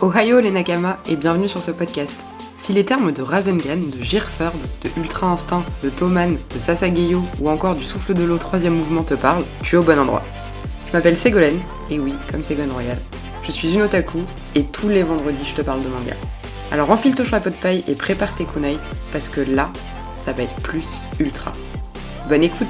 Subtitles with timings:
[0.00, 2.24] Ohio les Nakama et bienvenue sur ce podcast.
[2.56, 4.52] Si les termes de Rasengan, de Girford,
[4.84, 9.02] de Ultra Instinct, de Toman, de Sasageyo ou encore du souffle de l'eau troisième mouvement
[9.02, 10.22] te parlent, tu es au bon endroit.
[10.86, 11.58] Je m'appelle Ségolène,
[11.90, 12.96] et oui, comme Ségolène Royal.
[13.42, 14.18] Je suis une otaku
[14.54, 16.14] et tous les vendredis je te parle de manga.
[16.70, 18.78] Alors enfile ton chapeau de paille et prépare tes kunai
[19.12, 19.68] parce que là,
[20.16, 20.86] ça va être plus
[21.18, 21.52] ultra.
[22.28, 22.68] Bonne écoute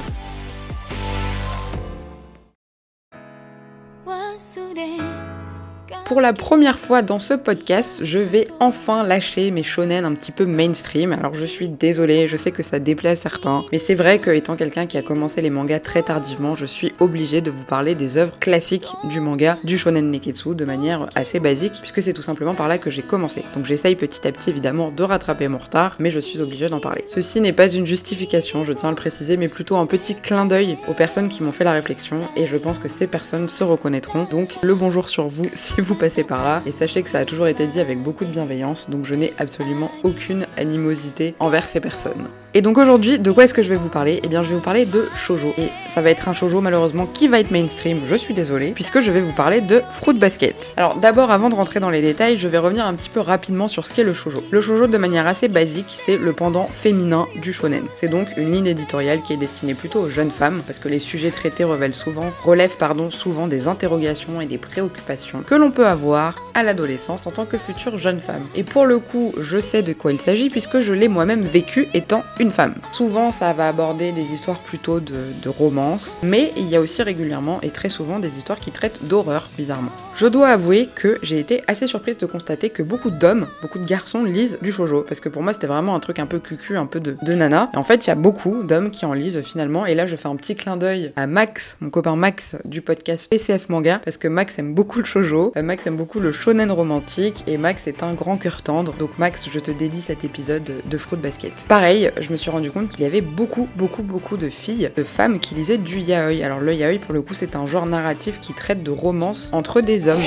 [6.09, 10.33] Pour la première fois dans ce podcast, je vais enfin lâcher mes shonen un petit
[10.33, 11.13] peu mainstream.
[11.13, 14.31] Alors je suis désolée, je sais que ça déplaît à certains, mais c'est vrai que
[14.31, 17.95] étant quelqu'un qui a commencé les mangas très tardivement, je suis obligée de vous parler
[17.95, 22.23] des œuvres classiques du manga, du shonen neketsu, de manière assez basique, puisque c'est tout
[22.23, 23.45] simplement par là que j'ai commencé.
[23.55, 26.81] Donc j'essaye petit à petit évidemment de rattraper mon retard, mais je suis obligée d'en
[26.81, 27.05] parler.
[27.07, 30.47] Ceci n'est pas une justification, je tiens à le préciser, mais plutôt un petit clin
[30.47, 33.63] d'œil aux personnes qui m'ont fait la réflexion, et je pense que ces personnes se
[33.63, 34.25] reconnaîtront.
[34.31, 36.63] Donc le bonjour sur vous si vous passez par là.
[36.65, 39.33] Et sachez que ça a toujours été dit avec beaucoup de bienveillance, donc je n'ai
[39.39, 42.29] absolument aucune animosité envers ces personnes.
[42.55, 44.21] Et donc aujourd'hui, de quoi est-ce que je vais vous parler?
[44.25, 45.53] Eh bien, je vais vous parler de shoujo.
[45.59, 49.01] Et ça va être un shoujo malheureusement qui va être mainstream, je suis désolée, puisque
[49.01, 50.73] je vais vous parler de Fruit Basket.
[50.77, 53.69] Alors d'abord, avant de rentrer dans les détails, je vais revenir un petit peu rapidement
[53.69, 54.43] sur ce qu'est le shoujo.
[54.51, 57.85] Le shoujo, de manière assez basique, c'est le pendant féminin du shonen.
[57.95, 61.01] C'est donc une ligne éditoriale qui est destinée plutôt aux jeunes femmes, parce que les
[61.01, 65.87] sujets traités relèvent souvent, relèvent pardon, souvent des interrogations et des préoccupations que l'on peut
[65.89, 68.47] avoir à l'adolescence en tant que future jeune femme.
[68.55, 71.89] Et pour le coup, je sais de quoi il s'agit puisque je l'ai moi-même vécu
[71.95, 72.75] étant une femme.
[72.93, 77.59] Souvent, ça va aborder des histoires plutôt de, romance, mais il y a aussi régulièrement
[77.63, 79.91] et très souvent des histoires qui traitent d'horreur, bizarrement.
[80.15, 83.87] Je dois avouer que j'ai été assez surprise de constater que beaucoup d'hommes, beaucoup de
[83.87, 86.77] garçons lisent du shoujo, parce que pour moi c'était vraiment un truc un peu cucu,
[86.77, 87.71] un peu de, de nana.
[87.73, 90.17] Et en fait, il y a beaucoup d'hommes qui en lisent finalement, et là je
[90.17, 94.17] fais un petit clin d'œil à Max, mon copain Max du podcast PCF Manga, parce
[94.17, 97.87] que Max aime beaucoup le shoujo, euh, Max aime beaucoup le shonen romantique, et Max
[97.87, 101.53] est un grand cœur tendre, donc Max, je te dédie cet épisode de Fruit Basket.
[101.69, 105.05] Pareil, je me suis rendu compte qu'il y avait beaucoup, beaucoup, beaucoup de filles, de
[105.05, 106.45] femmes qui lisaient du yaoi.
[106.45, 109.81] Alors le yaoi, pour le coup, c'est un genre narratif qui traite de romance entre
[109.81, 110.25] des hommes.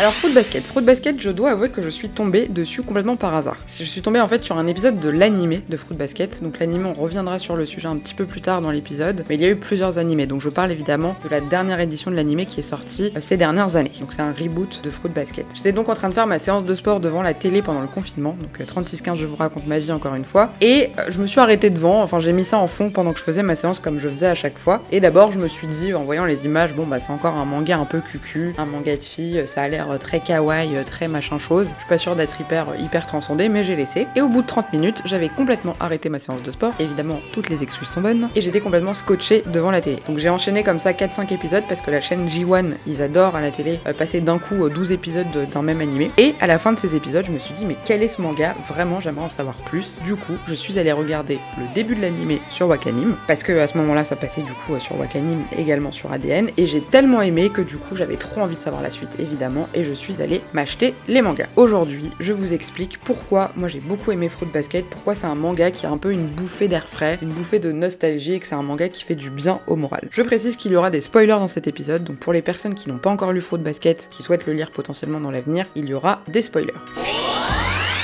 [0.00, 3.34] Alors Fruit Basket, Fruit Basket, je dois avouer que je suis tombée dessus complètement par
[3.34, 3.58] hasard.
[3.66, 6.42] Je suis tombée en fait sur un épisode de l'animé de Fruit Basket.
[6.42, 9.34] Donc l'animé, on reviendra sur le sujet un petit peu plus tard dans l'épisode, mais
[9.34, 10.24] il y a eu plusieurs animés.
[10.24, 13.36] Donc je parle évidemment de la dernière édition de l'animé qui est sortie euh, ces
[13.36, 13.92] dernières années.
[14.00, 15.44] Donc c'est un reboot de Fruit Basket.
[15.54, 17.88] J'étais donc en train de faire ma séance de sport devant la télé pendant le
[17.88, 18.34] confinement.
[18.40, 20.50] Donc 36-15, je vous raconte ma vie encore une fois.
[20.62, 23.18] Et euh, je me suis arrêtée devant, enfin j'ai mis ça en fond pendant que
[23.18, 24.82] je faisais ma séance comme je faisais à chaque fois.
[24.92, 27.44] Et d'abord je me suis dit en voyant les images, bon bah c'est encore un
[27.44, 31.38] manga un peu cucu, un manga de fille, ça a l'air très kawaii, très machin
[31.38, 31.70] chose.
[31.74, 34.06] Je suis pas sûre d'être hyper, hyper transcendée, mais j'ai laissé.
[34.16, 36.72] Et au bout de 30 minutes, j'avais complètement arrêté ma séance de sport.
[36.78, 38.28] Évidemment, toutes les excuses sont bonnes.
[38.36, 39.98] Et j'étais complètement scotché devant la télé.
[40.06, 43.40] Donc j'ai enchaîné comme ça 4-5 épisodes parce que la chaîne J1, ils adorent à
[43.40, 46.10] la télé euh, passer d'un coup 12 épisodes d'un même animé.
[46.18, 48.20] Et à la fin de ces épisodes, je me suis dit, mais quel est ce
[48.20, 48.54] manga?
[48.68, 49.98] Vraiment, j'aimerais en savoir plus.
[50.04, 53.16] Du coup, je suis allée regarder le début de l'animé sur Wakanim.
[53.26, 56.50] Parce que à ce moment-là, ça passait du coup sur Wakanim, également sur ADN.
[56.56, 59.68] Et j'ai tellement aimé que du coup, j'avais trop envie de savoir la suite, évidemment.
[59.74, 61.48] Et je suis allée m'acheter les mangas.
[61.56, 65.70] Aujourd'hui, je vous explique pourquoi moi j'ai beaucoup aimé Fruit Basket, pourquoi c'est un manga
[65.70, 68.54] qui a un peu une bouffée d'air frais, une bouffée de nostalgie et que c'est
[68.54, 70.08] un manga qui fait du bien au moral.
[70.10, 72.88] Je précise qu'il y aura des spoilers dans cet épisode, donc pour les personnes qui
[72.88, 75.94] n'ont pas encore lu Fruit Basket, qui souhaitent le lire potentiellement dans l'avenir, il y
[75.94, 76.74] aura des spoilers.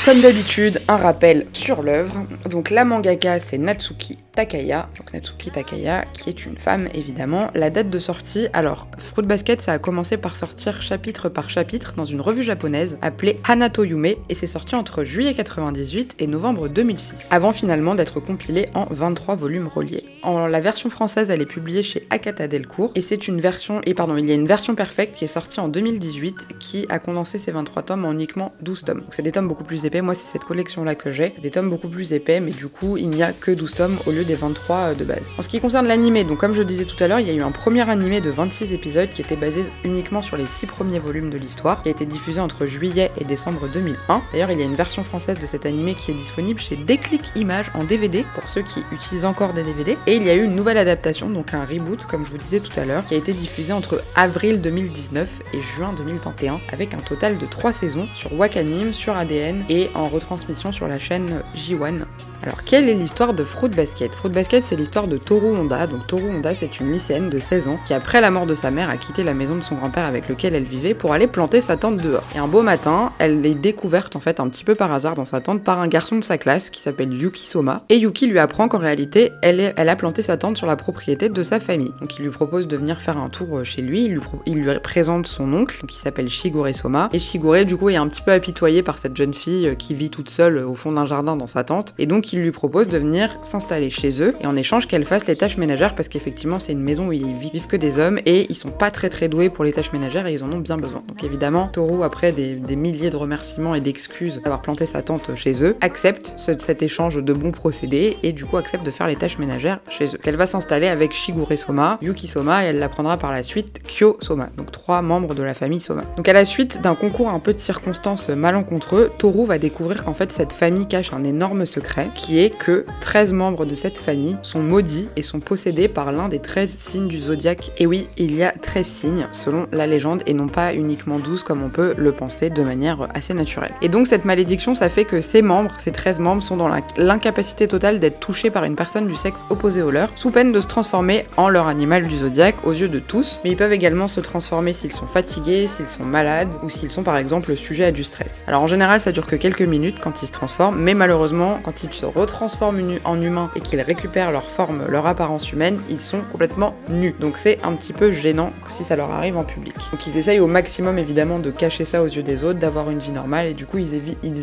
[0.04, 2.24] Comme d'habitude, un rappel sur l'œuvre.
[2.48, 7.50] Donc la mangaka c'est Natsuki Takaya, donc Natsuki Takaya, qui est une femme évidemment.
[7.54, 11.94] La date de sortie, alors Fruit Basket ça a commencé par sortir chapitre par chapitre
[11.96, 16.68] dans une revue japonaise appelée Hanato Yume et c'est sorti entre juillet 98 et novembre
[16.68, 20.04] 2006, avant finalement d'être compilé en 23 volumes reliés.
[20.22, 23.94] En la version française elle est publiée chez Akata Delcourt et c'est une version, et
[23.94, 27.38] pardon, il y a une version perfecte qui est sortie en 2018 qui a condensé
[27.38, 29.00] ces 23 tomes en uniquement 12 tomes.
[29.00, 31.30] Donc c'est des tomes beaucoup plus épais moi, c'est cette collection-là que j'ai.
[31.42, 34.10] Des tomes beaucoup plus épais, mais du coup, il n'y a que 12 tomes au
[34.10, 35.22] lieu des 23 euh, de base.
[35.38, 37.34] En ce qui concerne l'animé, donc comme je disais tout à l'heure, il y a
[37.34, 40.98] eu un premier animé de 26 épisodes qui était basé uniquement sur les 6 premiers
[40.98, 44.22] volumes de l'histoire, qui a été diffusé entre juillet et décembre 2001.
[44.32, 47.22] D'ailleurs, il y a une version française de cet animé qui est disponible chez Déclic
[47.36, 49.96] Images en DVD, pour ceux qui utilisent encore des DVD.
[50.06, 52.60] Et il y a eu une nouvelle adaptation, donc un reboot, comme je vous disais
[52.60, 56.98] tout à l'heure, qui a été diffusé entre avril 2019 et juin 2021, avec un
[56.98, 62.04] total de 3 saisons sur Wakanim, sur ADN et en retransmission sur la chaîne J1.
[62.42, 64.14] Alors, quelle est l'histoire de Fruit Basket?
[64.14, 65.86] Fruit Basket, c'est l'histoire de Toru Honda.
[65.86, 68.70] Donc, Toru Honda, c'est une lycéenne de 16 ans qui, après la mort de sa
[68.70, 71.60] mère, a quitté la maison de son grand-père avec lequel elle vivait pour aller planter
[71.60, 72.22] sa tente dehors.
[72.34, 75.24] Et un beau matin, elle est découverte en fait un petit peu par hasard dans
[75.24, 77.82] sa tente par un garçon de sa classe qui s'appelle Yuki Soma.
[77.88, 81.42] Et Yuki lui apprend qu'en réalité, elle, a planté sa tente sur la propriété de
[81.42, 81.92] sa famille.
[82.00, 84.04] Donc, il lui propose de venir faire un tour chez lui.
[84.46, 87.08] Il lui, présente son oncle qui s'appelle Shigure Soma.
[87.12, 90.10] Et Shigure, du coup, est un petit peu apitoyé par cette jeune fille qui vit
[90.10, 91.94] toute seule au fond d'un jardin dans sa tente.
[92.32, 95.58] Il lui propose de venir s'installer chez eux et en échange qu'elle fasse les tâches
[95.58, 98.70] ménagères parce qu'effectivement, c'est une maison où ils vivent que des hommes et ils sont
[98.70, 101.02] pas très très doués pour les tâches ménagères et ils en ont bien besoin.
[101.06, 105.64] Donc, évidemment, Toru, après des, milliers de remerciements et d'excuses d'avoir planté sa tente chez
[105.64, 109.38] eux, accepte cet échange de bons procédés et du coup accepte de faire les tâches
[109.38, 110.18] ménagères chez eux.
[110.18, 114.16] Qu'elle va s'installer avec Shigure Soma, Yuki Soma et elle l'apprendra par la suite Kyo
[114.20, 114.50] Soma.
[114.56, 116.02] Donc, trois membres de la famille Soma.
[116.16, 120.14] Donc, à la suite d'un concours un peu de circonstances malencontreux, Toru va découvrir qu'en
[120.14, 124.36] fait cette famille cache un énorme secret qui est que 13 membres de cette famille
[124.42, 127.70] sont maudits et sont possédés par l'un des 13 signes du zodiaque.
[127.78, 131.44] Et oui, il y a 13 signes selon la légende et non pas uniquement 12
[131.44, 133.72] comme on peut le penser de manière assez naturelle.
[133.82, 137.68] Et donc cette malédiction, ça fait que ces membres, ces 13 membres, sont dans l'incapacité
[137.68, 140.66] totale d'être touchés par une personne du sexe opposé au leur, sous peine de se
[140.66, 144.20] transformer en leur animal du zodiaque aux yeux de tous, mais ils peuvent également se
[144.20, 148.04] transformer s'ils sont fatigués, s'ils sont malades ou s'ils sont par exemple sujet à du
[148.04, 148.42] stress.
[148.46, 151.82] Alors en général, ça dure que quelques minutes quand ils se transforment, mais malheureusement, quand
[151.82, 156.20] ils se retransforment en humains et qu'ils récupèrent leur forme, leur apparence humaine, ils sont
[156.30, 157.14] complètement nus.
[157.20, 159.74] Donc c'est un petit peu gênant si ça leur arrive en public.
[159.92, 162.98] Donc ils essayent au maximum évidemment de cacher ça aux yeux des autres, d'avoir une
[162.98, 163.94] vie normale et du coup ils,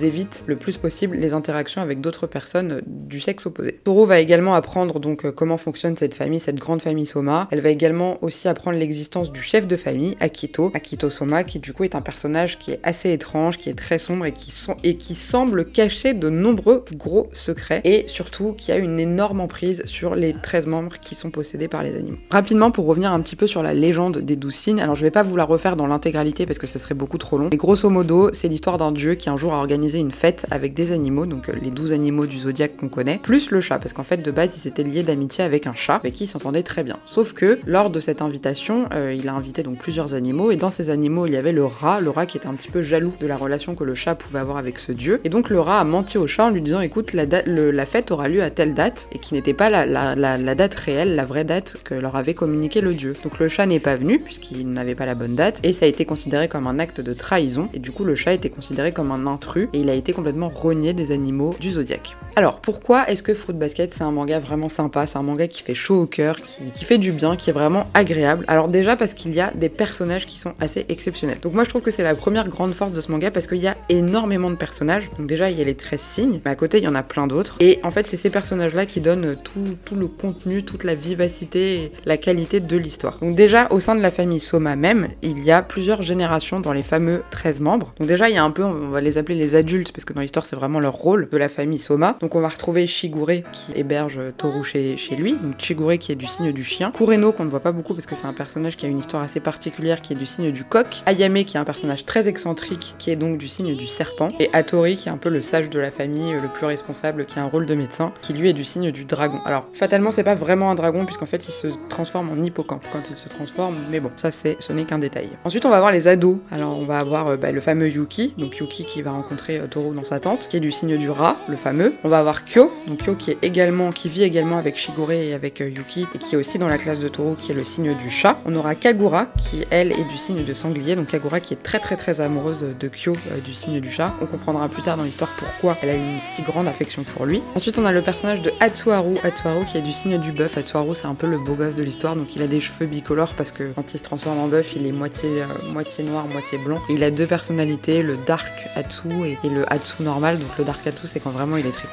[0.04, 3.80] évitent le plus possible les interactions avec d'autres personnes du sexe opposé.
[3.83, 7.48] Toro va également apprendre donc euh, comment fonctionne cette famille, cette grande famille Soma.
[7.51, 11.74] Elle va également aussi apprendre l'existence du chef de famille, Akito, Akito Soma, qui du
[11.74, 14.77] coup est un personnage qui est assez étrange, qui est très sombre et qui, sont,
[14.83, 17.53] et qui semble cacher de nombreux gros secrets
[17.84, 21.84] et surtout qui a une énorme emprise sur les 13 membres qui sont possédés par
[21.84, 22.18] les animaux.
[22.30, 25.12] Rapidement, pour revenir un petit peu sur la légende des douze signes, alors je vais
[25.12, 27.90] pas vous la refaire dans l'intégralité parce que ce serait beaucoup trop long, mais grosso
[27.90, 31.26] modo, c'est l'histoire d'un dieu qui un jour a organisé une fête avec des animaux,
[31.26, 34.18] donc euh, les 12 animaux du zodiaque qu'on connaît, plus le chat, parce qu'en fait
[34.18, 36.98] de base il s'était lié d'amitié avec un chat avec qui il s'entendait très bien.
[37.06, 40.70] Sauf que lors de cette invitation, euh, il a invité donc plusieurs animaux et dans
[40.70, 43.14] ces animaux il y avait le rat, le rat qui était un petit peu jaloux
[43.20, 45.22] de la relation que le chat pouvait avoir avec ce dieu.
[45.24, 48.12] Et donc le rat a menti au chat en lui disant écoute la, la fête
[48.12, 51.44] aura lieu à telle date et qui n'était pas la, la, date réelle, la vraie
[51.44, 53.16] date que leur avait communiqué le dieu.
[53.24, 55.88] Donc le chat n'est pas venu puisqu'il n'avait pas la bonne date et ça a
[55.88, 59.12] été considéré comme un acte de trahison et du coup le chat été considéré comme
[59.12, 62.16] un intrus et il a été complètement renié des animaux du zodiaque.
[62.36, 65.62] Alors pourquoi est-ce que Fruit Basket c'est un manga vraiment sympa, c'est un manga qui
[65.62, 68.96] fait chaud au cœur, qui, qui fait du bien, qui est vraiment agréable Alors déjà
[68.96, 71.40] parce qu'il y a des personnages qui sont assez exceptionnels.
[71.42, 73.60] Donc moi je trouve que c'est la première grande force de ce manga parce qu'il
[73.60, 75.12] y a énormément de personnages.
[75.20, 77.04] Donc déjà il y a les 13 signes, mais à côté il y en a
[77.04, 77.56] plein d'autres.
[77.60, 81.84] Et en fait c'est ces personnages-là qui donnent tout, tout, le contenu, toute la vivacité
[81.84, 83.20] et la qualité de l'histoire.
[83.20, 86.74] Donc déjà au sein de la famille Soma même, il y a plusieurs générations dans
[86.74, 87.94] les fameux 13 membres.
[88.00, 90.14] Donc déjà il y a un peu, on va les appeler les adultes parce que
[90.14, 92.18] dans l'histoire c'est vraiment leur rôle de la famille Soma.
[92.24, 96.25] Donc on va retrouver Shigure qui héberge Toru chez, lui, donc Shigure qui est du
[96.25, 98.86] signe du chien, Kureno qu'on ne voit pas beaucoup parce que c'est un personnage qui
[98.86, 101.66] a une histoire assez particulière qui est du signe du coq, Ayame qui est un
[101.66, 105.18] personnage très excentrique qui est donc du signe du serpent, et Atori qui est un
[105.18, 108.14] peu le sage de la famille, le plus responsable, qui a un rôle de médecin,
[108.22, 109.40] qui lui est du signe du dragon.
[109.44, 113.10] Alors fatalement c'est pas vraiment un dragon puisqu'en fait il se transforme en hippocampe quand
[113.10, 115.28] il se transforme, mais bon ça c'est ce n'est qu'un détail.
[115.44, 116.38] Ensuite on va voir les ados.
[116.52, 119.68] Alors on va avoir euh, bah, le fameux Yuki, donc Yuki qui va rencontrer euh,
[119.68, 121.94] Toru dans sa tente, qui est du signe du rat, le fameux.
[122.19, 125.69] Avoir Kyo, donc Kyo qui est également qui vit également avec Shigure et avec euh,
[125.69, 128.10] Yuki et qui est aussi dans la classe de Toru qui est le signe du
[128.10, 128.38] chat.
[128.45, 131.79] On aura Kagura qui elle est du signe de sanglier, donc Kagura qui est très
[131.79, 134.13] très très amoureuse de Kyo du signe du chat.
[134.22, 137.41] On comprendra plus tard dans l'histoire pourquoi elle a une si grande affection pour lui.
[137.55, 140.58] Ensuite on a le personnage de Atsuharu, Atsuharu qui est du signe du bœuf.
[140.58, 143.34] Atsuharu c'est un peu le beau gosse de l'histoire, donc il a des cheveux bicolores
[143.36, 145.29] parce que quand il se transforme en bœuf il est moitié,
[145.72, 146.82] moitié noir, moitié blanc.
[146.89, 150.39] il a deux personnalités, le Dark Atsu et, le Atsu normal.
[150.39, 151.88] Donc le Dark Atsu, c'est quand vraiment il est très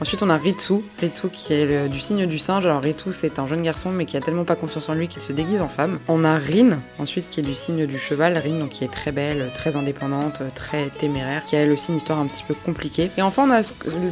[0.00, 2.66] Ensuite, on a Ritsu, Ritsu qui est du signe du singe.
[2.66, 5.22] Alors Ritsu, c'est un jeune garçon, mais qui a tellement pas confiance en lui qu'il
[5.22, 5.98] se déguise en femme.
[6.08, 8.36] On a Rin, ensuite, qui est du signe du cheval.
[8.36, 11.96] Rin, donc qui est très belle, très indépendante, très téméraire, qui a elle aussi une
[11.96, 13.10] histoire un petit peu compliquée.
[13.16, 13.62] Et enfin, on a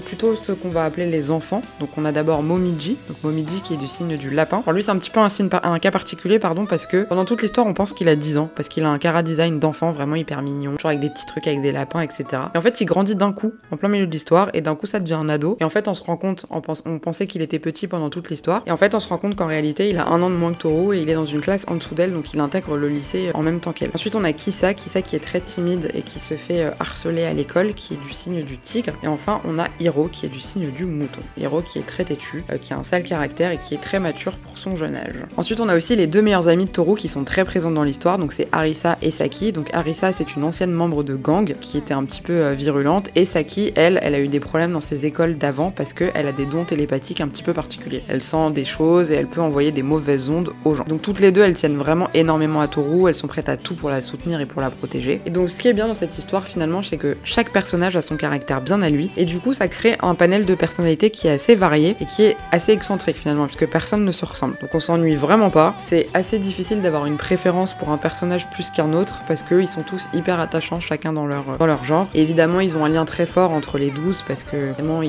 [0.04, 1.62] plutôt ce qu'on va appeler les enfants.
[1.80, 4.62] Donc on a d'abord Momiji, donc Momiji qui est du signe du lapin.
[4.66, 7.66] Alors lui, c'est un petit peu un cas particulier, pardon, parce que pendant toute l'histoire,
[7.66, 10.42] on pense qu'il a 10 ans, parce qu'il a un cara design d'enfant vraiment hyper
[10.42, 12.24] mignon, genre avec des petits trucs avec des lapins, etc.
[12.54, 14.86] Et en fait, il grandit d'un coup, en plein milieu de l'histoire, et d'un coup,
[14.86, 15.28] ça devient un
[15.60, 18.62] Et en fait, on se rend compte, on, pensait qu'il était petit pendant toute l'histoire.
[18.66, 20.52] Et en fait, on se rend compte qu'en réalité, il a un an de moins
[20.52, 22.88] que Toru et il est dans une classe en dessous d'elle, donc il intègre le
[22.88, 23.90] lycée en même temps qu'elle.
[23.94, 27.24] Ensuite, on a Kisa, Kisa qui est très timide et qui se fait euh, harceler
[27.24, 28.92] à l'école, qui est du signe du tigre.
[29.02, 31.20] Et enfin, on a Hiro qui est du signe du mouton.
[31.38, 34.00] Hiro qui est très têtu, euh, qui a un sale caractère et qui est très
[34.00, 35.16] mature pour son jeune âge.
[35.36, 37.84] Ensuite, on a aussi les deux meilleurs amis de Toru qui sont très présents dans
[37.84, 39.52] l'histoire, donc c'est Arisa et Saki.
[39.52, 43.10] Donc Arisa, c'est une ancienne membre de gang qui était un petit peu euh, virulente
[43.14, 46.32] et Saki, elle, elle a eu des problèmes dans ses écoles d'avant parce qu'elle a
[46.32, 48.02] des dons télépathiques un petit peu particuliers.
[48.08, 50.84] Elle sent des choses et elle peut envoyer des mauvaises ondes aux gens.
[50.84, 53.74] Donc toutes les deux, elles tiennent vraiment énormément à Toru, elles sont prêtes à tout
[53.74, 55.20] pour la soutenir et pour la protéger.
[55.26, 58.02] Et donc ce qui est bien dans cette histoire finalement, c'est que chaque personnage a
[58.02, 61.26] son caractère bien à lui et du coup ça crée un panel de personnalités qui
[61.26, 64.56] est assez varié et qui est assez excentrique finalement puisque personne ne se ressemble.
[64.60, 65.74] Donc on s'ennuie vraiment pas.
[65.78, 69.82] C'est assez difficile d'avoir une préférence pour un personnage plus qu'un autre parce qu'ils sont
[69.82, 72.06] tous hyper attachants chacun dans leur, dans leur genre.
[72.14, 75.02] Et évidemment ils ont un lien très fort entre les douze parce que vraiment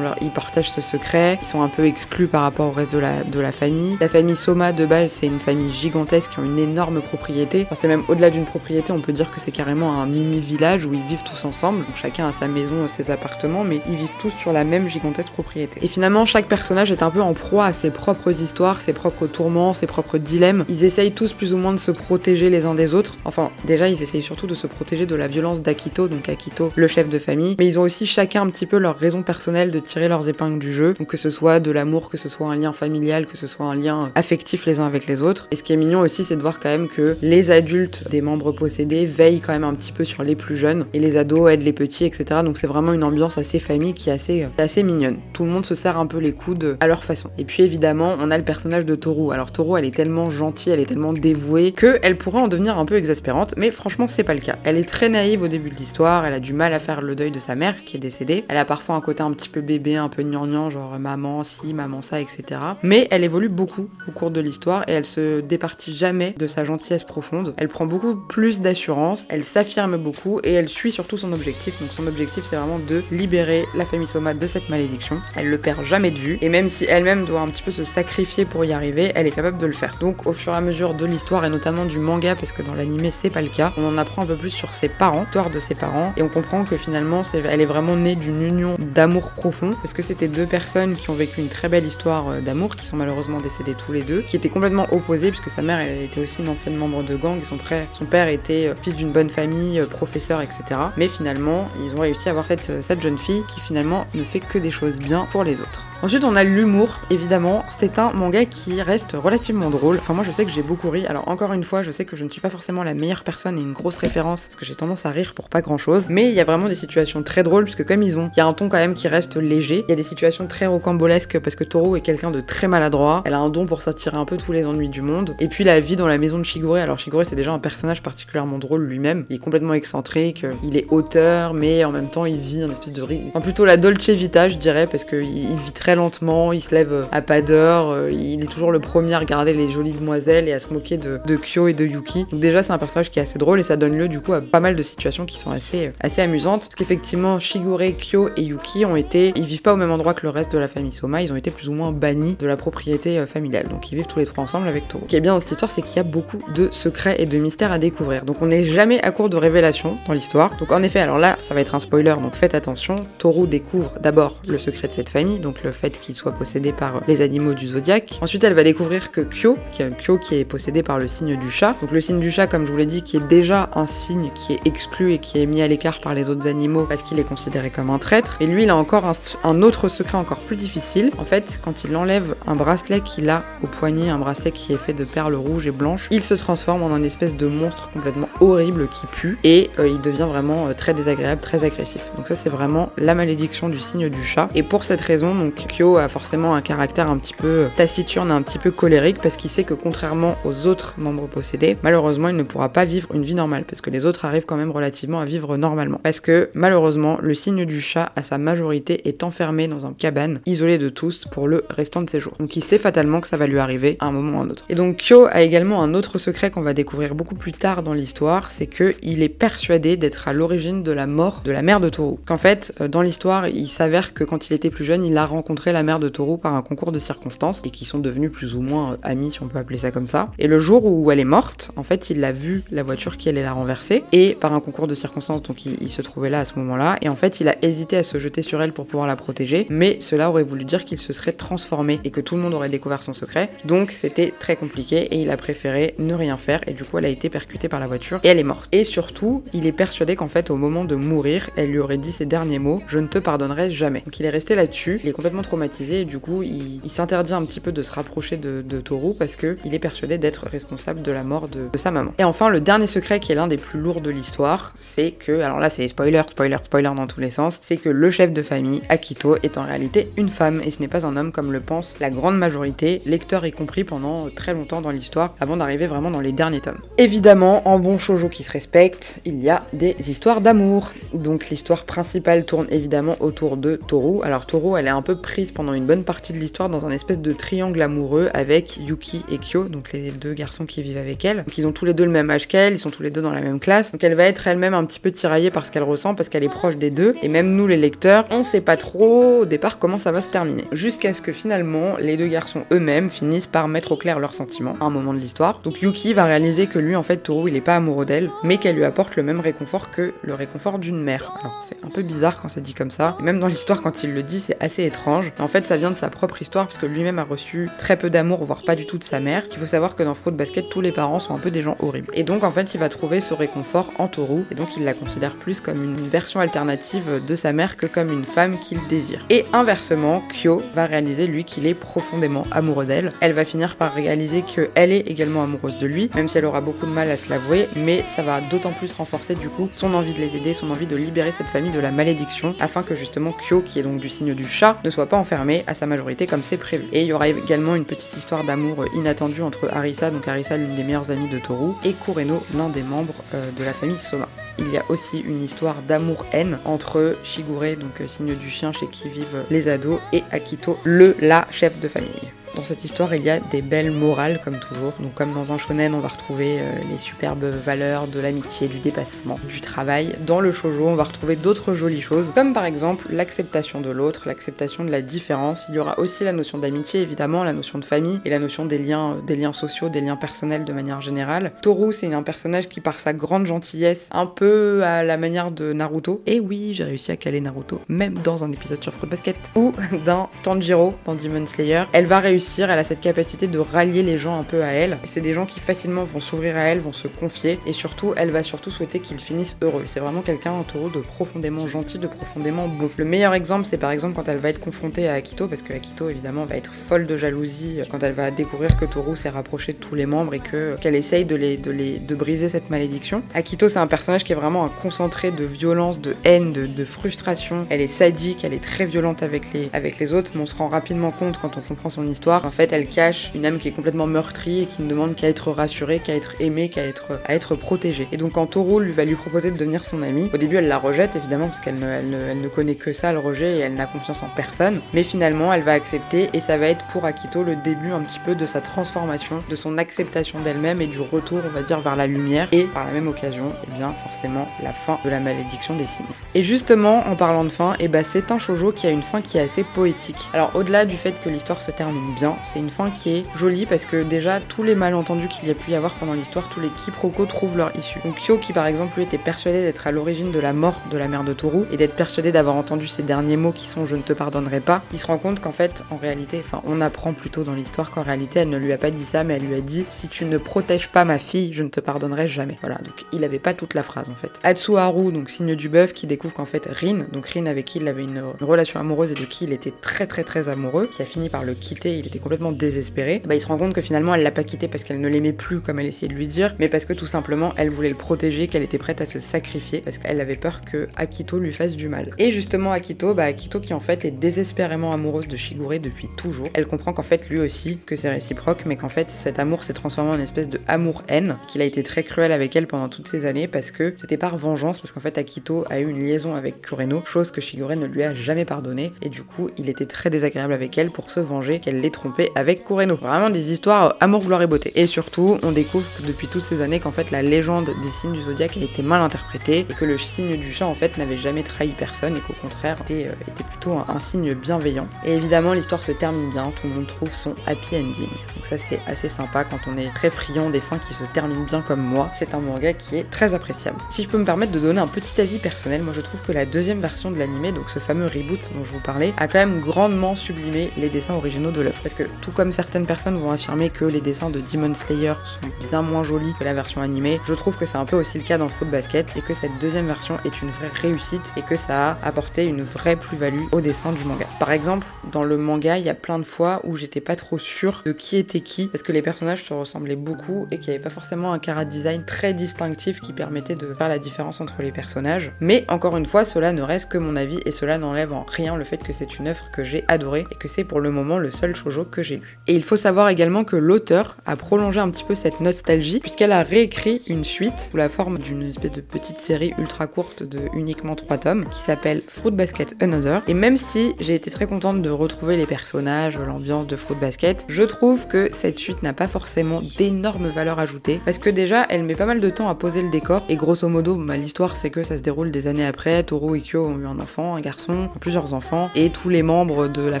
[0.20, 3.52] ils, partagent ce secret, ils sont un peu exclus par rapport au reste de la,
[3.52, 3.96] famille.
[4.00, 7.62] La famille Soma de base c'est une famille gigantesque qui ont une énorme propriété.
[7.62, 10.86] Enfin, c'est même au-delà d'une propriété, on peut dire que c'est carrément un mini village
[10.86, 11.78] où ils vivent tous ensemble.
[11.78, 15.32] Donc chacun a sa maison, ses appartements, mais ils vivent tous sur la même gigantesque
[15.32, 15.80] propriété.
[15.82, 19.26] Et finalement, chaque personnage est un peu en proie à ses propres histoires, ses propres
[19.26, 20.64] tourments, ses propres dilemmes.
[20.68, 23.16] Ils essayent tous plus ou moins de se protéger les uns des autres.
[23.24, 26.86] Enfin, déjà, ils essayent surtout de se protéger de la violence d'Akito, donc Akito, le
[26.86, 27.56] chef de famille.
[27.58, 30.58] Mais ils ont aussi chacun un petit peu leur raison personnelle de tirer leurs épingles
[30.58, 30.94] du jeu.
[30.94, 33.74] Que ce soit de l'amour, que ce soit un lien familial, que ce soit un
[33.74, 35.48] lien affectif les uns avec les autres.
[35.50, 38.20] Et ce qui est mignon aussi, c'est de voir quand même que les adultes des
[38.20, 41.50] membres possédés veillent quand même un petit peu sur les plus jeunes et les ados
[41.50, 42.40] aident les petits, etc.
[42.44, 45.18] Donc c'est vraiment une ambiance assez famille qui est assez, euh, assez mignonne.
[45.32, 47.30] Tout le monde se serre un peu les coudes à leur façon.
[47.38, 49.32] Et puis évidemment, on a le personnage de Toru.
[49.32, 52.78] Alors Toru, elle est tellement gentille, elle est tellement dévouée que elle pourrait en devenir
[52.78, 54.56] un peu exaspérante, mais franchement, c'est pas le cas.
[54.64, 57.14] Elle est très naïve au début de l'histoire, elle a du mal à faire le
[57.14, 58.44] deuil de sa mère qui est décédée.
[58.48, 61.74] Elle a parfois un côté un petit peu bébé, un peu gnangnan, genre maman si,
[61.74, 62.44] maman ça, etc.
[62.82, 66.64] Mais elle évolue beaucoup au cours de l'histoire et elle se départit jamais de sa
[66.64, 67.54] gentillesse profonde.
[67.56, 71.80] Elle prend beaucoup plus d'assurance, elle s'affirme beaucoup et elle suit surtout son objectif.
[71.80, 75.20] Donc son objectif c'est vraiment de libérer la famille Soma de cette malédiction.
[75.36, 77.84] Elle le perd jamais de vue et même si elle-même doit un petit peu se
[77.84, 79.96] sacrifier pour y arriver, elle est capable de le faire.
[80.00, 82.74] Donc au fur et à mesure de l'histoire et notamment du manga parce que dans
[82.74, 85.50] l'animé c'est pas le cas, on en apprend un peu plus sur ses parents, l'histoire
[85.50, 89.31] de ses parents et on comprend que finalement elle est vraiment née d'une union d'amour
[89.34, 92.76] profond parce que c'était deux personnes qui ont vécu une très belle histoire euh, d'amour
[92.76, 96.20] qui sont malheureusement décédées tous les deux, qui étaient complètement opposées puisque sa mère était
[96.20, 99.12] aussi une ancienne membre de gang et son, frère, son père était euh, fils d'une
[99.12, 100.62] bonne famille, euh, professeur, etc.
[100.96, 104.58] Mais finalement, ils ont réussi à avoir cette jeune fille qui finalement ne fait que
[104.58, 105.91] des choses bien pour les autres.
[106.02, 107.64] Ensuite, on a l'humour, évidemment.
[107.68, 109.98] C'est un manga qui reste relativement drôle.
[109.98, 111.06] Enfin, moi, je sais que j'ai beaucoup ri.
[111.06, 113.56] Alors, encore une fois, je sais que je ne suis pas forcément la meilleure personne
[113.56, 116.06] et une grosse référence, parce que j'ai tendance à rire pour pas grand chose.
[116.08, 118.40] Mais il y a vraiment des situations très drôles, puisque comme ils ont, il y
[118.40, 119.84] a un ton quand même qui reste léger.
[119.86, 123.22] Il y a des situations très rocambolesques, parce que Toro est quelqu'un de très maladroit.
[123.24, 125.36] Elle a un don pour s'attirer un peu tous les ennuis du monde.
[125.38, 126.74] Et puis, la vie dans la maison de Shigure.
[126.74, 129.24] Alors, Shigure, c'est déjà un personnage particulièrement drôle lui-même.
[129.30, 130.44] Il est complètement excentrique.
[130.64, 133.02] Il est auteur, mais en même temps, il vit un espèce de.
[133.28, 136.52] Enfin, plutôt la Dolce Vita, je dirais, parce qu'il vit très lentement.
[136.52, 138.10] Il se lève à pas d'heure.
[138.10, 141.20] Il est toujours le premier à regarder les jolies demoiselles et à se moquer de,
[141.36, 142.26] Kyo et de Yuki.
[142.30, 144.32] Donc, déjà, c'est un personnage qui est assez drôle et ça donne lieu, du coup,
[144.32, 146.62] à pas mal de situations qui sont assez, assez amusantes.
[146.62, 149.32] Parce qu'effectivement, Shigure, Kyo et Yuki ont été.
[149.36, 151.22] Ils vivent pas au même endroit que le reste de la famille Soma.
[151.22, 153.68] Ils ont été plus ou moins bannis de la propriété euh, familiale.
[153.68, 155.04] Donc, ils vivent tous les trois ensemble avec Toro.
[155.04, 157.26] Ce qui est bien dans cette histoire, c'est qu'il y a beaucoup de secrets et
[157.26, 158.24] de mystères à découvrir.
[158.24, 160.56] Donc, on n'est jamais à court de révélations dans l'histoire.
[160.56, 162.96] Donc, en effet, alors là, ça va être un spoiler, donc faites attention.
[163.18, 167.20] Toru découvre d'abord le secret de cette famille, donc le qu'il soit possédé par les
[167.22, 168.18] animaux du zodiaque.
[168.20, 171.36] Ensuite, elle va découvrir que Kyo, qui est, Kyo qui est possédé par le signe
[171.36, 171.74] du chat.
[171.80, 174.30] Donc, le signe du chat, comme je vous l'ai dit, qui est déjà un signe
[174.34, 177.18] qui est exclu et qui est mis à l'écart par les autres animaux parce qu'il
[177.18, 178.36] est considéré comme un traître.
[178.40, 179.12] Et lui, il a encore un,
[179.44, 181.10] un autre secret encore plus difficile.
[181.18, 184.78] En fait, quand il enlève un bracelet qu'il a au poignet, un bracelet qui est
[184.78, 188.28] fait de perles rouges et blanches, il se transforme en un espèce de monstre complètement
[188.40, 192.12] horrible qui pue et euh, il devient vraiment euh, très désagréable, très agressif.
[192.16, 194.48] Donc ça c'est vraiment la malédiction du signe du chat.
[194.54, 198.42] Et pour cette raison, donc Kyo a forcément un caractère un petit peu taciturne, un
[198.42, 202.42] petit peu colérique parce qu'il sait que contrairement aux autres membres possédés, malheureusement il ne
[202.42, 205.24] pourra pas vivre une vie normale parce que les autres arrivent quand même relativement à
[205.24, 205.98] vivre normalement.
[206.02, 210.40] Parce que malheureusement le signe du chat à sa majorité est enfermé dans un cabane,
[210.44, 212.34] isolé de tous pour le restant de ses jours.
[212.38, 214.50] Donc il sait fatalement que ça va lui arriver à un moment ou à un
[214.50, 214.66] autre.
[214.68, 217.94] Et donc Kyo a également un autre secret qu'on va découvrir beaucoup plus tard dans
[217.94, 221.80] l'histoire, c'est que il est persuadé d'être à l'origine de la mort de la mère
[221.80, 222.18] de Toru.
[222.26, 225.61] Qu'en fait, dans l'histoire, il s'avère que quand il était plus jeune, il a rencontré
[225.70, 228.62] la mère de Toru par un concours de circonstances et qui sont devenus plus ou
[228.62, 230.30] moins euh, amis, si on peut appeler ça comme ça.
[230.38, 233.28] Et le jour où elle est morte, en fait, il a vu la voiture qui
[233.28, 236.44] allait la renverser et par un concours de circonstances, donc il, se trouvait là à
[236.44, 236.96] ce moment-là.
[237.02, 239.66] Et en fait, il a hésité à se jeter sur elle pour pouvoir la protéger,
[239.68, 242.70] mais cela aurait voulu dire qu'il se serait transformé et que tout le monde aurait
[242.70, 243.50] découvert son secret.
[243.66, 247.04] Donc c'était très compliqué et il a préféré ne rien faire et du coup elle
[247.04, 248.68] a été percutée par la voiture et elle est morte.
[248.72, 252.12] Et surtout, il est persuadé qu'en fait au moment de mourir, elle lui aurait dit
[252.12, 254.00] ces derniers mots "Je ne te pardonnerai jamais".
[254.00, 257.44] Donc il est resté là-dessus, il est complètement traumatisé et du coup il, s'interdit un
[257.44, 261.12] petit peu de se rapprocher de, Toru parce que il est persuadé d'être responsable de
[261.12, 262.12] la mort de, de sa maman.
[262.18, 265.40] Et enfin le dernier secret qui est l'un des plus lourds de l'histoire, c'est que
[265.40, 268.42] alors là c'est spoiler, spoiler, spoiler dans tous les sens, c'est que le chef de
[268.42, 271.60] famille Akito est en réalité une femme et ce n'est pas un homme comme le
[271.60, 276.10] pense la grande majorité, lecteurs y compris pendant très longtemps dans l'histoire avant d'arriver vraiment
[276.10, 276.78] dans les derniers tomes.
[276.98, 280.90] Évidemment, en bon shoujo qui se respecte, il y a des histoires d'amour.
[281.14, 284.22] Donc l'histoire principale tourne évidemment autour de Toru.
[284.24, 285.16] Alors Toru, elle est un peu
[285.54, 289.38] pendant une bonne partie de l'histoire dans un espèce de triangle amoureux avec Yuki et
[289.38, 291.38] Kyo, donc les deux garçons qui vivent avec elle.
[291.38, 293.22] Donc ils ont tous les deux le même âge qu'elle, ils sont tous les deux
[293.22, 293.92] dans la même classe.
[293.92, 296.44] Donc elle va être elle-même un petit peu tiraillée par ce qu'elle ressent parce qu'elle
[296.44, 297.14] est proche des deux.
[297.22, 300.28] Et même nous les lecteurs, on sait pas trop au départ comment ça va se
[300.28, 300.64] terminer.
[300.72, 304.76] Jusqu'à ce que finalement les deux garçons eux-mêmes finissent par mettre au clair leurs sentiments
[304.80, 305.62] à un moment de l'histoire.
[305.62, 308.58] Donc Yuki va réaliser que lui en fait Toru il est pas amoureux d'elle, mais
[308.58, 311.32] qu'elle lui apporte le même réconfort que le réconfort d'une mère.
[311.40, 313.16] Alors c'est un peu bizarre quand c'est dit comme ça.
[313.18, 315.21] Et même dans l'histoire quand il le dit c'est assez étrange.
[315.38, 318.10] En fait ça vient de sa propre histoire parce que lui-même a reçu très peu
[318.10, 319.44] d'amour, voire pas du tout de sa mère.
[319.52, 321.76] Il faut savoir que dans Fruit Basket tous les parents sont un peu des gens
[321.80, 322.10] horribles.
[322.14, 324.94] Et donc en fait il va trouver ce réconfort en Toru et donc il la
[324.94, 329.24] considère plus comme une version alternative de sa mère que comme une femme qu'il désire.
[329.30, 333.12] Et inversement, Kyo va réaliser lui qu'il est profondément amoureux d'elle.
[333.20, 336.60] Elle va finir par réaliser qu'elle est également amoureuse de lui, même si elle aura
[336.60, 339.94] beaucoup de mal à se l'avouer, mais ça va d'autant plus renforcer du coup son
[339.94, 342.94] envie de les aider, son envie de libérer cette famille de la malédiction, afin que
[342.94, 346.26] justement Kyo, qui est donc du signe du chat, ne soit enfermé à sa majorité
[346.26, 346.84] comme c'est prévu.
[346.92, 350.74] Et il y aura également une petite histoire d'amour inattendue entre Arisa, donc Arisa l'une
[350.74, 354.28] des meilleures amies de Toru, et Kureno, l'un des membres euh, de la famille Soma.
[354.58, 358.86] Il y a aussi une histoire d'amour-haine entre Shigure, donc euh, signe du chien chez
[358.88, 362.41] qui vivent les ados, et Akito, le la chef de famille.
[362.54, 364.92] Dans cette histoire, il y a des belles morales, comme toujours.
[365.00, 368.78] Donc, comme dans un shonen, on va retrouver euh, les superbes valeurs de l'amitié, du
[368.78, 370.14] dépassement, du travail.
[370.26, 374.24] Dans le shoujo, on va retrouver d'autres jolies choses, comme par exemple l'acceptation de l'autre,
[374.26, 375.64] l'acceptation de la différence.
[375.70, 378.66] Il y aura aussi la notion d'amitié, évidemment, la notion de famille et la notion
[378.66, 381.52] des liens, des liens sociaux, des liens personnels de manière générale.
[381.62, 385.72] Toru, c'est un personnage qui, par sa grande gentillesse, un peu à la manière de
[385.72, 386.20] Naruto.
[386.26, 389.72] Et oui, j'ai réussi à caler Naruto, même dans un épisode sur Fruit Basket, ou
[390.04, 391.84] d'un Tanjiro dans Demon Slayer.
[391.94, 394.98] Elle va réussir elle a cette capacité de rallier les gens un peu à elle.
[395.04, 398.30] C'est des gens qui facilement vont s'ouvrir à elle, vont se confier, et surtout, elle
[398.30, 399.84] va surtout souhaiter qu'ils finissent heureux.
[399.86, 402.90] C'est vraiment quelqu'un en taureau de profondément gentil, de profondément beau.
[402.96, 405.72] Le meilleur exemple, c'est par exemple quand elle va être confrontée à Akito, parce que
[405.72, 409.72] Akito évidemment va être folle de jalousie quand elle va découvrir que Toru s'est rapproché
[409.72, 412.70] de tous les membres et que qu'elle essaye de les, de les de briser cette
[412.70, 413.22] malédiction.
[413.34, 416.84] Akito, c'est un personnage qui est vraiment un concentré de violence, de haine, de, de
[416.84, 417.66] frustration.
[417.70, 420.54] Elle est sadique, elle est très violente avec les avec les autres, mais on se
[420.54, 423.68] rend rapidement compte quand on comprend son histoire en fait, elle cache une âme qui
[423.68, 427.20] est complètement meurtrie et qui ne demande qu'à être rassurée, qu'à être aimée, qu'à être,
[427.24, 428.08] à être protégée.
[428.12, 430.68] Et donc, quand Toru lui va lui proposer de devenir son amie, au début, elle
[430.68, 434.22] la rejette évidemment parce qu'elle ne, connaît que ça, le rejet, et elle n'a confiance
[434.22, 434.80] en personne.
[434.94, 438.20] Mais finalement, elle va accepter et ça va être pour Akito le début un petit
[438.20, 441.96] peu de sa transformation, de son acceptation d'elle-même et du retour, on va dire, vers
[441.96, 442.48] la lumière.
[442.52, 446.06] Et par la même occasion, eh bien, forcément, la fin de la malédiction des signes.
[446.34, 449.20] Et justement, en parlant de fin, eh ben, c'est un shoujo qui a une fin
[449.20, 450.16] qui est assez poétique.
[450.32, 453.66] Alors, au-delà du fait que l'histoire se termine bien, c'est une fin qui est jolie
[453.66, 456.60] parce que déjà tous les malentendus qu'il y a pu y avoir pendant l'histoire, tous
[456.60, 458.00] les quiproquos trouvent leur issue.
[458.04, 460.98] Donc Kyo qui par exemple lui était persuadé d'être à l'origine de la mort de
[460.98, 463.96] la mère de Toru et d'être persuadé d'avoir entendu ces derniers mots qui sont je
[463.96, 467.12] ne te pardonnerai pas, il se rend compte qu'en fait en réalité, enfin on apprend
[467.12, 469.54] plutôt dans l'histoire qu'en réalité elle ne lui a pas dit ça mais elle lui
[469.54, 472.58] a dit si tu ne protèges pas ma fille, je ne te pardonnerai jamais.
[472.60, 474.40] Voilà, donc il avait pas toute la phrase en fait.
[474.42, 477.88] Atsuharu, donc signe du bœuf, qui découvre qu'en fait Rin, donc Rin avec qui il
[477.88, 481.04] avait une, relation amoureuse et de qui il était très très très amoureux, qui a
[481.04, 484.22] fini par le quitter, était complètement désespéré, bah, il se rend compte que finalement elle
[484.22, 486.68] l'a pas quitté parce qu'elle ne l'aimait plus comme elle essayait de lui dire, mais
[486.68, 489.98] parce que tout simplement elle voulait le protéger, qu'elle était prête à se sacrifier parce
[489.98, 492.10] qu'elle avait peur que Akito lui fasse du mal.
[492.18, 496.48] Et justement Akito, bah Akito qui en fait est désespérément amoureuse de Shigure depuis toujours,
[496.54, 499.72] elle comprend qu'en fait lui aussi que c'est réciproque, mais qu'en fait cet amour s'est
[499.72, 503.08] transformé en une espèce de amour-haine, qu'il a été très cruel avec elle pendant toutes
[503.08, 506.34] ces années parce que c'était par vengeance, parce qu'en fait Akito a eu une liaison
[506.34, 509.86] avec Kureno, chose que Shigure ne lui a jamais pardonné, et du coup il était
[509.86, 511.90] très désagréable avec elle pour se venger qu'elle l'ait
[512.34, 512.96] avec Kureno.
[512.96, 514.72] Vraiment des histoires amour, gloire et beauté.
[514.74, 518.12] Et surtout, on découvre que depuis toutes ces années qu'en fait la légende des signes
[518.12, 521.16] du zodiaque a été mal interprétée et que le signe du chat en fait n'avait
[521.16, 524.88] jamais trahi personne et qu'au contraire était, euh, était plutôt un, signe bienveillant.
[525.04, 528.08] Et évidemment, l'histoire se termine bien, tout le monde trouve son happy ending.
[528.34, 531.44] Donc ça c'est assez sympa quand on est très friand des fins qui se terminent
[531.44, 532.10] bien comme moi.
[532.14, 533.78] C'est un manga qui est très appréciable.
[533.90, 536.32] Si je peux me permettre de donner un petit avis personnel, moi je trouve que
[536.32, 539.38] la deuxième version de l'anime, donc ce fameux reboot dont je vous parlais, a quand
[539.38, 541.78] même grandement sublimé les dessins originaux de l'œuvre.
[541.92, 545.68] Parce que tout comme certaines personnes vont affirmer que les dessins de Demon Slayer sont
[545.68, 548.24] bien moins jolis que la version animée, je trouve que c'est un peu aussi le
[548.24, 551.54] cas dans Fruit Basket et que cette deuxième version est une vraie réussite et que
[551.54, 554.24] ça a apporté une vraie plus-value au dessin du manga.
[554.38, 557.38] Par exemple, dans le manga, il y a plein de fois où j'étais pas trop
[557.38, 560.76] sûre de qui était qui parce que les personnages se ressemblaient beaucoup et qu'il n'y
[560.76, 564.62] avait pas forcément un cara design très distinctif qui permettait de faire la différence entre
[564.62, 565.32] les personnages.
[565.40, 568.56] Mais encore une fois, cela ne reste que mon avis et cela n'enlève en rien
[568.56, 571.18] le fait que c'est une œuvre que j'ai adorée et que c'est pour le moment
[571.18, 572.38] le seul shoujo que j'ai lu.
[572.46, 576.32] Et il faut savoir également que l'auteur a prolongé un petit peu cette nostalgie puisqu'elle
[576.32, 580.40] a réécrit une suite sous la forme d'une espèce de petite série ultra courte de
[580.54, 583.22] uniquement trois tomes qui s'appelle Fruit Basket Another.
[583.28, 587.44] Et même si j'ai été très contente de retrouver les personnages, l'ambiance de Fruit Basket,
[587.48, 591.84] je trouve que cette suite n'a pas forcément d'énormes valeurs ajoutées parce que déjà elle
[591.84, 594.70] met pas mal de temps à poser le décor et grosso modo bah, l'histoire c'est
[594.70, 597.40] que ça se déroule des années après, Toru et Kyo ont eu un enfant, un
[597.40, 600.00] garçon, plusieurs enfants et tous les membres de la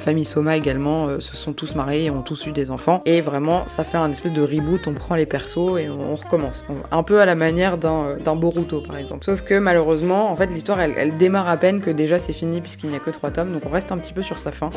[0.00, 3.68] famille Soma également euh, se sont tous mariés ont tous eu des enfants et vraiment
[3.68, 6.64] ça fait un espèce de reboot, on prend les persos et on, recommence.
[6.90, 9.24] Un peu à la manière d'un Boruto par exemple.
[9.24, 12.60] Sauf que malheureusement en fait l'histoire elle, elle démarre à peine que déjà c'est fini
[12.60, 14.70] puisqu'il n'y a que trois tomes donc on reste un petit peu sur sa fin.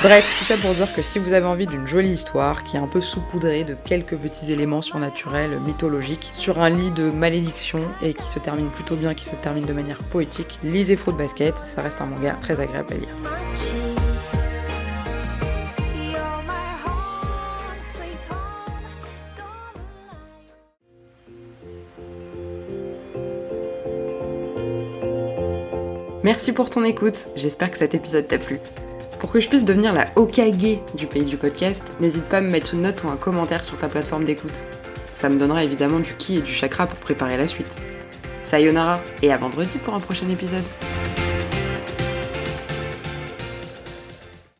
[0.00, 2.80] Bref, tout ça pour dire que si vous avez envie d'une jolie histoire qui est
[2.80, 8.14] un peu saupoudrée de quelques petits éléments surnaturels, mythologiques, sur un lit de malédiction et
[8.14, 11.82] qui se termine plutôt bien, qui se termine de manière poétique, lisez Fruit Basket, ça
[11.82, 13.95] reste un manga très agréable à lire.
[26.26, 28.58] Merci pour ton écoute, j'espère que cet épisode t'a plu.
[29.20, 32.50] Pour que je puisse devenir la Okage du pays du podcast, n'hésite pas à me
[32.50, 34.64] mettre une note ou un commentaire sur ta plateforme d'écoute.
[35.12, 37.80] Ça me donnera évidemment du ki et du chakra pour préparer la suite.
[38.42, 40.64] Sayonara et à vendredi pour un prochain épisode.